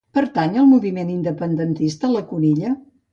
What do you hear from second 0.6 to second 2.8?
al moviment independentista la Conilla?